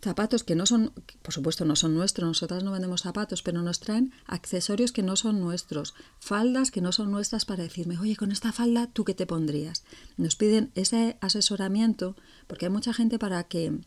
zapatos 0.00 0.44
que 0.44 0.54
no 0.54 0.66
son, 0.66 0.92
por 1.22 1.34
supuesto 1.34 1.64
no 1.64 1.76
son 1.76 1.94
nuestros, 1.94 2.26
nosotras 2.26 2.62
no 2.62 2.72
vendemos 2.72 3.02
zapatos, 3.02 3.42
pero 3.42 3.62
nos 3.62 3.80
traen 3.80 4.12
accesorios 4.26 4.92
que 4.92 5.02
no 5.02 5.16
son 5.16 5.40
nuestros, 5.40 5.94
faldas 6.20 6.70
que 6.70 6.80
no 6.80 6.92
son 6.92 7.10
nuestras 7.10 7.44
para 7.44 7.62
decirme, 7.62 7.98
oye, 7.98 8.16
con 8.16 8.32
esta 8.32 8.52
falda, 8.52 8.88
¿tú 8.92 9.04
qué 9.04 9.14
te 9.14 9.26
pondrías? 9.26 9.84
Nos 10.16 10.36
piden 10.36 10.70
ese 10.74 11.18
asesoramiento 11.20 12.16
porque 12.46 12.66
hay 12.66 12.72
mucha 12.72 12.92
gente 12.92 13.18
para 13.18 13.42
que 13.44 13.80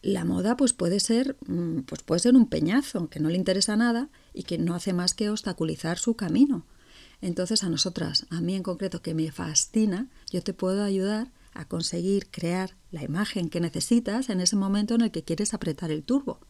la 0.00 0.24
moda 0.24 0.56
pues 0.56 0.72
puede 0.72 1.00
ser 1.00 1.36
mm, 1.46 1.80
pues 1.80 2.02
puede 2.02 2.20
ser 2.20 2.36
un 2.36 2.48
peñazo 2.48 3.08
que 3.08 3.20
no 3.20 3.30
le 3.30 3.36
interesa 3.36 3.76
nada 3.76 4.10
y 4.32 4.44
que 4.44 4.56
no 4.56 4.74
hace 4.74 4.92
más 4.92 5.14
que 5.14 5.28
obstaculizar 5.28 5.98
su 5.98 6.14
camino. 6.14 6.64
Entonces 7.20 7.64
a 7.64 7.68
nosotras, 7.68 8.26
a 8.30 8.40
mí 8.40 8.54
en 8.54 8.62
concreto 8.62 9.02
que 9.02 9.14
me 9.14 9.32
fascina, 9.32 10.06
yo 10.30 10.42
te 10.42 10.54
puedo 10.54 10.84
ayudar 10.84 11.32
a 11.54 11.66
conseguir 11.66 12.30
crear 12.30 12.76
la 12.90 13.02
imagen 13.02 13.48
que 13.48 13.60
necesitas 13.60 14.28
en 14.30 14.40
ese 14.40 14.56
momento 14.56 14.94
en 14.94 15.02
el 15.02 15.10
que 15.10 15.24
quieres 15.24 15.54
apretar 15.54 15.90
el 15.90 16.04
turbo. 16.04 16.40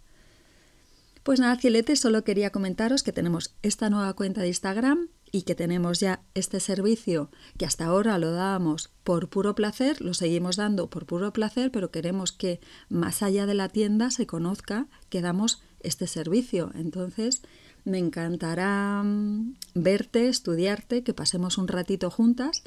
Pues 1.22 1.40
nada, 1.40 1.56
Cieletes, 1.56 2.00
solo 2.00 2.24
quería 2.24 2.50
comentaros 2.50 3.02
que 3.02 3.12
tenemos 3.12 3.54
esta 3.62 3.90
nueva 3.90 4.14
cuenta 4.14 4.40
de 4.40 4.48
Instagram 4.48 5.08
y 5.30 5.42
que 5.42 5.54
tenemos 5.54 6.00
ya 6.00 6.22
este 6.34 6.58
servicio 6.58 7.30
que 7.58 7.66
hasta 7.66 7.84
ahora 7.84 8.18
lo 8.18 8.32
dábamos 8.32 8.90
por 9.04 9.28
puro 9.28 9.54
placer, 9.54 10.00
lo 10.00 10.14
seguimos 10.14 10.56
dando 10.56 10.88
por 10.88 11.04
puro 11.04 11.32
placer, 11.32 11.70
pero 11.70 11.90
queremos 11.90 12.32
que 12.32 12.60
más 12.88 13.22
allá 13.22 13.44
de 13.44 13.54
la 13.54 13.68
tienda 13.68 14.10
se 14.10 14.26
conozca 14.26 14.86
que 15.10 15.20
damos 15.20 15.62
este 15.80 16.06
servicio. 16.06 16.70
Entonces, 16.74 17.42
me 17.88 17.98
encantará 17.98 19.02
mm, 19.02 19.56
verte, 19.74 20.28
estudiarte, 20.28 21.02
que 21.02 21.14
pasemos 21.14 21.58
un 21.58 21.68
ratito 21.68 22.10
juntas. 22.10 22.62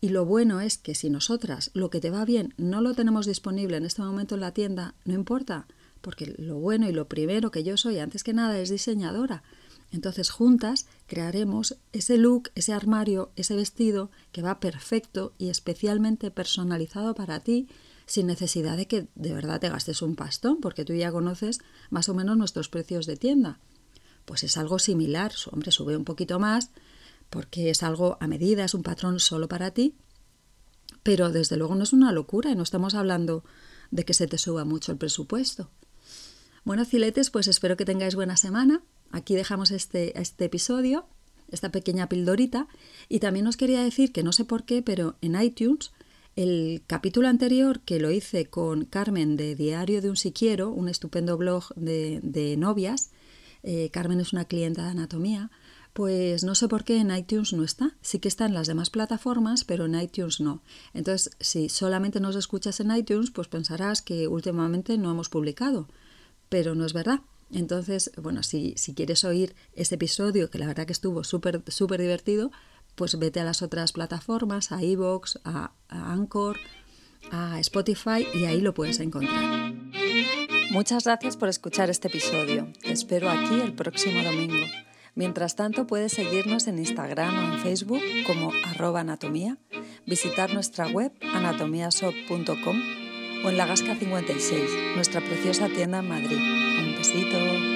Y 0.00 0.10
lo 0.10 0.24
bueno 0.24 0.60
es 0.60 0.78
que 0.78 0.94
si 0.94 1.10
nosotras 1.10 1.70
lo 1.74 1.90
que 1.90 2.00
te 2.00 2.10
va 2.10 2.24
bien 2.24 2.54
no 2.56 2.80
lo 2.80 2.94
tenemos 2.94 3.26
disponible 3.26 3.76
en 3.76 3.84
este 3.84 4.02
momento 4.02 4.34
en 4.34 4.42
la 4.42 4.52
tienda, 4.52 4.94
no 5.04 5.14
importa, 5.14 5.66
porque 6.00 6.34
lo 6.38 6.56
bueno 6.56 6.88
y 6.88 6.92
lo 6.92 7.08
primero 7.08 7.50
que 7.50 7.64
yo 7.64 7.76
soy, 7.76 7.98
antes 7.98 8.22
que 8.22 8.34
nada, 8.34 8.58
es 8.58 8.70
diseñadora. 8.70 9.42
Entonces 9.92 10.30
juntas 10.30 10.86
crearemos 11.06 11.76
ese 11.92 12.18
look, 12.18 12.50
ese 12.54 12.72
armario, 12.72 13.30
ese 13.36 13.54
vestido 13.54 14.10
que 14.32 14.42
va 14.42 14.60
perfecto 14.60 15.32
y 15.38 15.48
especialmente 15.48 16.30
personalizado 16.30 17.14
para 17.14 17.40
ti 17.40 17.68
sin 18.04 18.26
necesidad 18.26 18.76
de 18.76 18.86
que 18.86 19.08
de 19.14 19.32
verdad 19.32 19.60
te 19.60 19.68
gastes 19.68 20.02
un 20.02 20.14
pastón, 20.14 20.60
porque 20.60 20.84
tú 20.84 20.92
ya 20.92 21.10
conoces 21.10 21.58
más 21.90 22.08
o 22.08 22.14
menos 22.14 22.36
nuestros 22.36 22.68
precios 22.68 23.06
de 23.06 23.16
tienda 23.16 23.58
pues 24.26 24.44
es 24.44 24.58
algo 24.58 24.78
similar, 24.78 25.32
hombre, 25.50 25.70
sube 25.70 25.96
un 25.96 26.04
poquito 26.04 26.38
más 26.38 26.70
porque 27.30 27.70
es 27.70 27.82
algo 27.82 28.18
a 28.20 28.26
medida, 28.26 28.64
es 28.64 28.74
un 28.74 28.82
patrón 28.82 29.18
solo 29.18 29.48
para 29.48 29.70
ti, 29.70 29.94
pero 31.02 31.30
desde 31.30 31.56
luego 31.56 31.74
no 31.74 31.82
es 31.82 31.92
una 31.92 32.12
locura 32.12 32.50
y 32.50 32.54
no 32.54 32.62
estamos 32.62 32.94
hablando 32.94 33.42
de 33.90 34.04
que 34.04 34.14
se 34.14 34.26
te 34.26 34.38
suba 34.38 34.64
mucho 34.64 34.92
el 34.92 34.98
presupuesto. 34.98 35.70
Bueno, 36.64 36.84
filetes, 36.84 37.30
pues 37.30 37.48
espero 37.48 37.76
que 37.76 37.84
tengáis 37.84 38.14
buena 38.16 38.36
semana. 38.36 38.82
Aquí 39.12 39.34
dejamos 39.34 39.70
este, 39.70 40.20
este 40.20 40.46
episodio, 40.46 41.06
esta 41.50 41.70
pequeña 41.70 42.08
pildorita. 42.08 42.66
Y 43.08 43.20
también 43.20 43.46
os 43.46 43.56
quería 43.56 43.82
decir 43.82 44.12
que 44.12 44.24
no 44.24 44.32
sé 44.32 44.44
por 44.44 44.64
qué, 44.64 44.82
pero 44.82 45.16
en 45.20 45.40
iTunes 45.40 45.92
el 46.36 46.82
capítulo 46.86 47.28
anterior 47.28 47.80
que 47.80 47.98
lo 47.98 48.10
hice 48.10 48.46
con 48.46 48.84
Carmen 48.84 49.36
de 49.36 49.54
Diario 49.54 50.02
de 50.02 50.10
un 50.10 50.16
Siquiero, 50.16 50.70
un 50.70 50.88
estupendo 50.88 51.38
blog 51.38 51.74
de, 51.76 52.56
novias, 52.58 53.10
eh, 53.66 53.90
Carmen 53.90 54.20
es 54.20 54.32
una 54.32 54.44
clienta 54.44 54.84
de 54.84 54.90
anatomía, 54.90 55.50
pues 55.92 56.44
no 56.44 56.54
sé 56.54 56.68
por 56.68 56.84
qué 56.84 56.98
en 56.98 57.10
iTunes 57.10 57.52
no 57.52 57.64
está. 57.64 57.96
Sí 58.00 58.20
que 58.20 58.28
está 58.28 58.46
en 58.46 58.54
las 58.54 58.68
demás 58.68 58.90
plataformas, 58.90 59.64
pero 59.64 59.86
en 59.86 60.00
iTunes 60.00 60.40
no. 60.40 60.62
Entonces, 60.94 61.30
si 61.40 61.68
solamente 61.68 62.20
nos 62.20 62.36
escuchas 62.36 62.78
en 62.78 62.94
iTunes, 62.94 63.30
pues 63.30 63.48
pensarás 63.48 64.02
que 64.02 64.28
últimamente 64.28 64.98
no 64.98 65.10
hemos 65.10 65.28
publicado, 65.28 65.88
pero 66.48 66.76
no 66.76 66.86
es 66.86 66.92
verdad. 66.92 67.22
Entonces, 67.50 68.12
bueno, 68.22 68.44
si, 68.44 68.74
si 68.76 68.94
quieres 68.94 69.24
oír 69.24 69.56
este 69.74 69.96
episodio, 69.96 70.48
que 70.48 70.58
la 70.58 70.66
verdad 70.66 70.86
que 70.86 70.92
estuvo 70.92 71.24
súper 71.24 71.62
súper 71.66 72.00
divertido, 72.00 72.52
pues 72.94 73.18
vete 73.18 73.40
a 73.40 73.44
las 73.44 73.62
otras 73.62 73.92
plataformas, 73.92 74.70
a 74.70 74.82
Evox, 74.82 75.40
a, 75.44 75.72
a 75.88 76.12
Anchor, 76.12 76.56
a 77.32 77.58
Spotify 77.60 78.26
y 78.32 78.44
ahí 78.44 78.60
lo 78.60 78.74
puedes 78.74 79.00
encontrar. 79.00 79.74
Muchas 80.70 81.04
gracias 81.04 81.36
por 81.36 81.48
escuchar 81.48 81.90
este 81.90 82.08
episodio. 82.08 82.68
Espero 82.82 83.30
aquí 83.30 83.60
el 83.60 83.72
próximo 83.72 84.22
domingo. 84.22 84.66
Mientras 85.14 85.56
tanto, 85.56 85.86
puedes 85.86 86.12
seguirnos 86.12 86.66
en 86.66 86.78
Instagram 86.78 87.34
o 87.34 87.54
en 87.54 87.60
Facebook 87.60 88.02
como 88.26 88.52
arroba 88.66 89.00
anatomía, 89.00 89.56
visitar 90.06 90.52
nuestra 90.52 90.88
web 90.88 91.12
anatomiasop.com 91.34 92.82
o 93.44 93.48
en 93.48 93.56
la 93.56 93.66
Gasca 93.66 93.94
56, 93.94 94.96
nuestra 94.96 95.20
preciosa 95.20 95.68
tienda 95.68 96.00
en 96.00 96.08
Madrid. 96.08 96.38
Un 96.38 96.96
besito. 96.96 97.75